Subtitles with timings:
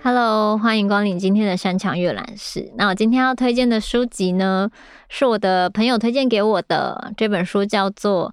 [0.00, 2.72] Hello，欢迎光临今天的山墙阅览室。
[2.76, 4.70] 那我今天要推荐的书籍呢，
[5.08, 7.12] 是我的朋友推荐给我的。
[7.16, 8.30] 这本书叫做《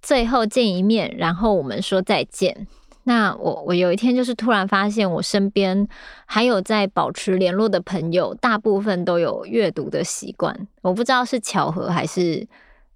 [0.00, 2.66] 最后见一面，然后我们说再见》。
[3.08, 5.86] 那我我有一天就是突然发现，我身边
[6.26, 10.66] 还有在保持联络的朋友，大部分都有阅读的习惯。
[10.82, 12.44] 我不知道是巧合还是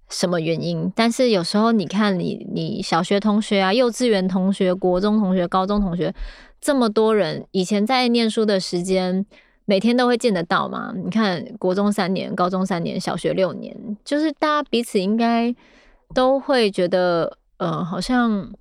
[0.09, 6.13] 什么原因，但是有时候你看你你小学同学啊、幼稚园同学、国中同学、高中同学。
[6.59, 9.25] 这么多人以前在念书的时间，
[9.65, 10.93] 每天都会见得到嘛？
[10.95, 15.55] 你看，国中三年，高中三年，小学六年，就是大家彼此应该
[16.13, 18.51] 都会觉得，呃，好像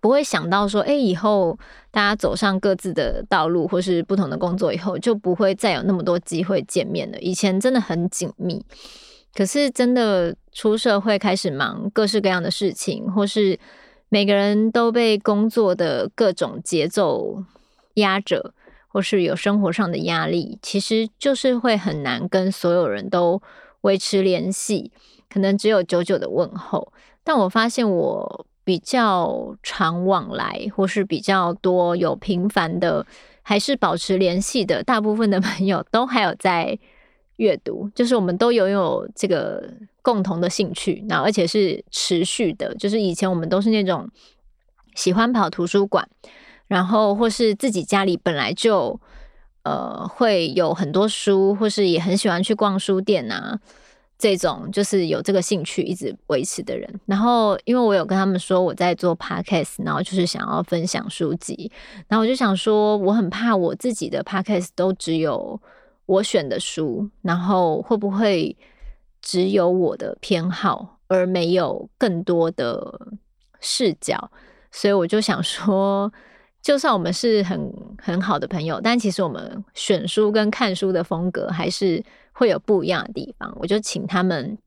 [0.00, 1.58] 不会想到说，哎，以后
[1.90, 7.18] 大家走上各自的道路，或是不同的工作以后，就不会再有那么多机会见面了。
[7.20, 8.64] 以前真的很紧密，
[9.34, 13.58] 可是真的出社会开始忙各式各样的事情，或是。
[14.12, 17.44] 每个人都被工作的各种节奏
[17.94, 18.52] 压着，
[18.88, 23.40] 或是有生活上的压力，其实就是会很难跟所有人都
[23.82, 24.90] 维持联系，
[25.32, 26.92] 可能只有久久的问候。
[27.22, 33.06] 但我发现我比较常往来，或是比较多有频繁的，
[33.42, 36.78] 还是保持联系的，大部分的朋友都还有在
[37.36, 39.68] 阅读，就是我们都拥有这个。
[40.02, 44.08] 共同的兴趣，然后而且是持续的，就是以前我们都是那种
[44.94, 46.08] 喜欢跑图书馆，
[46.68, 48.98] 然后或是自己家里本来就
[49.62, 53.60] 呃会有很多书，或是也很喜欢去逛书店啊，
[54.20, 57.00] 这种就是有这个兴趣一直维持的人。
[57.06, 61.72] 然后因为我有跟他们说我在做 podcast，然后就是想要分享书籍，
[62.06, 65.60] 然后我就想说我很怕我自己的 podcast 都只有
[66.06, 68.56] 我选的书，然后会不会？
[69.22, 72.98] 只有我的偏好，而没有更多的
[73.60, 74.30] 视角，
[74.72, 76.10] 所以我就想说，
[76.62, 83.56] 就算我们是很很好的朋友，但其实我们选书跟看书的风格还是会有不一样的地方。
[83.60, 84.58] 我就请他们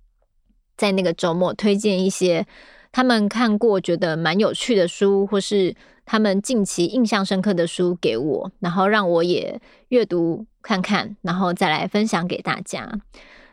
[0.76, 2.46] 在那个周末推荐一些
[2.92, 13.00] 他们看过觉得蛮有趣的书，或是他们近期印象深刻的书给我，然后让我也阅读看看，然后再来分享给大家。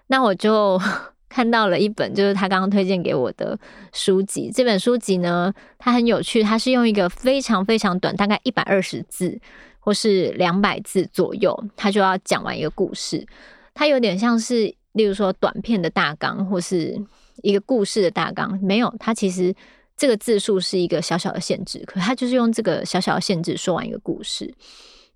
[0.07, 0.81] 那我就
[1.31, 3.57] 看到了一本，就是他刚刚推荐给我的
[3.93, 4.51] 书籍。
[4.53, 9.41] 这本书籍呢，它很有趣，它是用一个非常非常短，大概一百二十字
[9.79, 13.25] 或是两百字左右，它就要讲完一个故事。
[13.73, 17.01] 它有点像是，例如说短片的大纲，或是
[17.43, 18.59] 一个故事的大纲。
[18.61, 19.55] 没有，它其实
[19.97, 24.53] 这个字数是一个小小的限制，可它就是用这个小小的限制说完一个故事。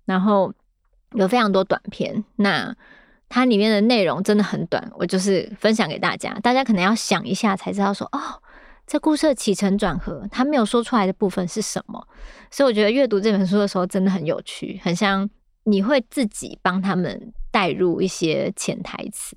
[0.05, 0.53] 然后
[1.11, 2.73] 有非常多短片，那。
[3.35, 8.41] 它里面的内容真的很短，我就是分享给大家，大家可能要想一下才知道说，哦，
[8.87, 12.07] 这故事的起承转合，他没有说出来的部分是什么。
[12.49, 15.29] 所以我觉得阅读这本书的时候真的很有趣，很像
[15.65, 19.35] 你会自己帮他们带入一些潜台词，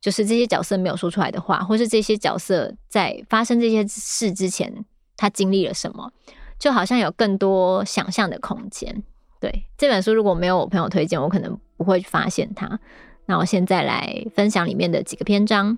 [0.00, 4.72] 就是这些角色没有说出来的话，或是这些角色在发生这些事之前，
[5.16, 6.12] 他经历了什么，
[6.60, 9.02] 就好像有更多想象的空间。
[9.40, 12.78] 对，这本书，如果没有我朋友推荐，我可能不会发现它。
[13.26, 15.76] 那我现在来分享里面的几个篇章，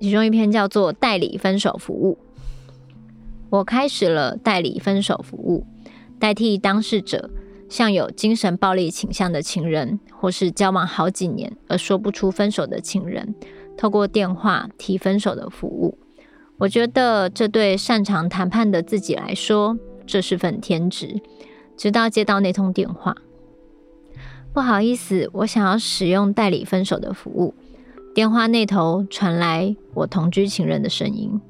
[0.00, 2.18] 其中一篇叫做“代理分手服务”。
[3.50, 5.64] 我开始了代理分手服务，
[6.18, 7.30] 代替当事者
[7.68, 13.34] 向有精神暴力倾向的情人，或是交往好几年而说不出分手的情人，
[13.76, 15.96] 透过电话提分手的服务。
[16.58, 21.20] 我觉得这对擅长谈判的自己来说，这是份天职。
[21.76, 23.16] 直到接到那通电话。
[24.54, 27.52] 不好意思，我想要使用代理分手的服务。
[28.14, 31.40] 电话那头传来我同居情人的声音，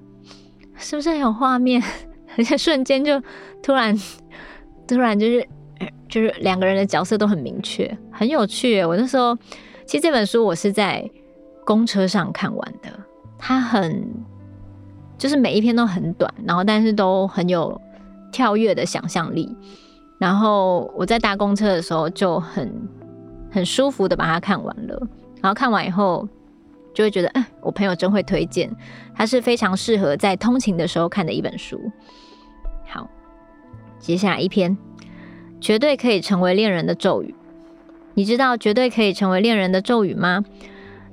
[0.74, 1.82] 是不是很有画面？
[2.38, 3.22] 而且瞬间就
[3.62, 3.94] 突然，
[4.88, 5.46] 突然就是
[6.08, 8.82] 就是两个人的角色都很明确，很有趣。
[8.82, 9.36] 我那时候
[9.84, 11.08] 其实这本书我是在
[11.66, 12.88] 公车上看完的，
[13.38, 14.02] 它很
[15.18, 17.78] 就是每一篇都很短，然后但是都很有
[18.32, 19.54] 跳跃的想象力。
[20.18, 22.72] 然后我在搭公车的时候就很
[23.50, 25.08] 很舒服的把它看完了，
[25.42, 26.26] 然后看完以后
[26.94, 28.70] 就会觉得，哎，我朋友真会推荐，
[29.14, 31.90] 它是非常适合在通勤的时候看的一本书。
[32.86, 33.08] 好，
[33.98, 34.76] 接下来一篇，
[35.60, 37.34] 绝对可以成为恋人的咒语。
[38.14, 40.44] 你知道绝对可以成为恋人的咒语吗？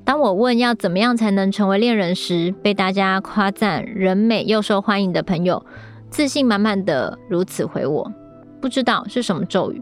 [0.04, 5.66] 当我问要怎么样才能成为恋人时，被大家夸赞人美又受欢迎的朋友，
[6.10, 8.12] 自信满满的如此回我。
[8.62, 9.82] 不知道是什么咒语，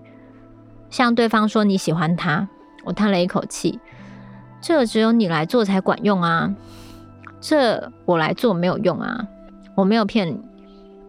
[0.89, 2.47] 向对方说你喜欢他。
[2.85, 3.77] 我叹了一口气，
[4.61, 6.55] 这只有你来做才管用啊，
[7.41, 9.27] 这我来做没有用啊，
[9.75, 10.39] 我没有骗你，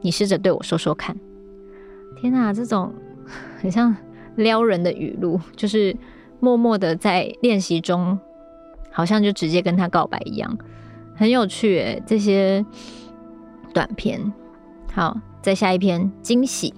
[0.00, 1.17] 你试着对我说说看。
[2.17, 2.93] 天哪，这种
[3.62, 3.96] 很像
[4.34, 5.96] 撩人的语录，就是
[6.40, 8.19] 默默的在练习中，
[8.90, 10.58] 好像就直接跟他告白一样，
[11.14, 12.66] 很有趣诶，这些
[13.73, 14.20] 短片。
[14.93, 16.75] 好，再下一篇惊喜。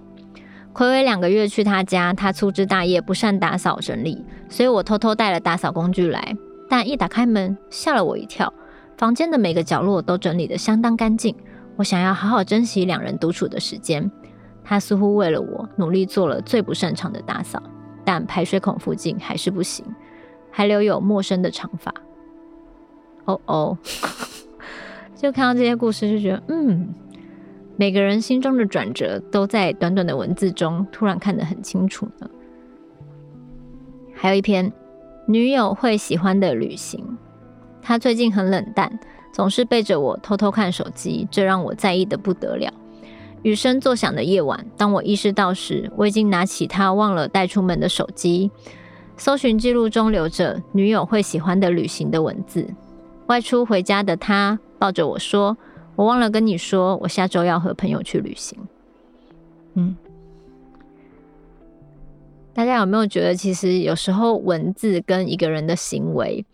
[0.75, 6.37] 睽违两个月去他家，他粗枝大叶，不善打扫整理，所以我偷偷带了打扫工具来。
[6.69, 8.53] 但一打开门，吓了我一跳，
[8.97, 11.37] 房间的每个角落都整理得相当干净。
[11.77, 14.11] 我想要好好珍惜两人独处的时间。
[14.65, 17.63] 他似乎为了我努力做了最不擅长的打扫，
[18.05, 19.85] 但排水孔附近还是不行，
[20.51, 21.93] 还留有陌生的长发。
[23.27, 23.79] 哦哦，
[25.15, 26.95] 就看到这些故事就觉得，嗯。
[27.77, 32.29] 每个人心中的转折都在短短的文字中突然看得很清楚呢。
[34.15, 34.73] 还有一篇，
[35.27, 37.19] 女友会喜欢的旅行。
[37.81, 39.01] 她最近很冷淡，
[39.33, 42.73] 总是背着我偷偷看手机，这让我在意得不得了。
[43.43, 48.53] 雨声作响的夜晚，当我意识到时，我已经拿起她忘了带出门的手机，
[49.17, 52.69] 搜寻记录中留着女友会喜欢的旅行的文字。
[53.27, 55.57] 外出回家的他抱着我说。
[56.03, 58.59] 我忘了跟你说，我下周要和朋友去旅行。
[59.75, 59.95] 嗯，
[62.53, 66.45] 大家有没有觉得，其实有时候文字跟一个人的行为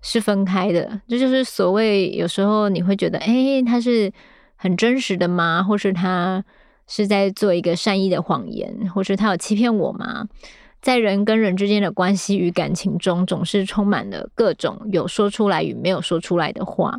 [0.00, 1.02] 是分开的？
[1.06, 4.10] 这就是所谓有时候你会觉得，哎，他是
[4.56, 5.62] 很真实的吗？
[5.62, 6.42] 或是他
[6.86, 10.26] 是在做一个善意的谎言，或是他有欺骗我吗？
[10.80, 16.98] 在人跟人之间的关系与感情中，总是充满了各种有说出来与没有说出来的话。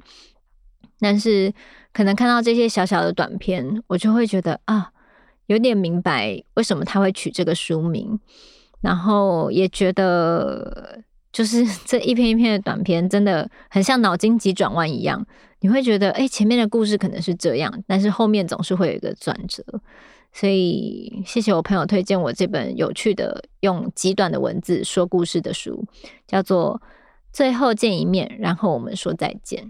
[0.99, 1.53] 但是，
[1.93, 4.91] 可能看到这些小小的短片，我就会觉得啊，
[5.47, 8.19] 有点明白为什么他会取这个书名，
[8.81, 11.01] 然后也觉得，
[11.31, 15.25] 就是 这一篇一篇的短片，真的很像脑筋急转弯一样。
[15.61, 19.63] 你会觉得，哎，前面的故事可能是这样，但是后面总是会有一个转折。
[20.31, 25.85] 所以，谢谢我朋友推荐我这本有趣的用极短的文字说故事的书，
[26.27, 26.81] 叫做
[27.31, 29.63] 《最后见一面，然后我们说再见》。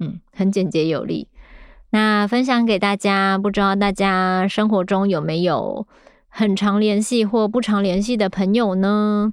[0.00, 1.28] 嗯，很简洁有力。
[1.90, 5.86] 那分享给大家，不知道大家生活中有没有
[6.28, 9.32] 很常联系或不常联系的朋友呢？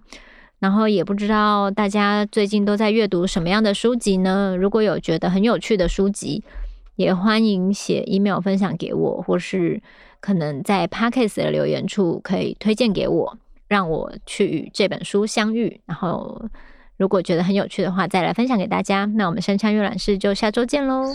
[0.59, 4.57] 然后也不知道大家最近都在阅读什么样的书籍呢？
[4.59, 6.43] 如果有觉得很有趣的书籍，
[6.97, 9.81] 也欢迎写 email 分享给我，或是
[10.19, 13.37] 可能在 Podcast 的留言处可以推荐给我，
[13.69, 16.49] 让我去与这本书相遇，然后。
[16.99, 19.09] 如果觉得很有趣的话，再来分享给大家。
[19.15, 21.05] 那我们山羌阅览室就下周见喽。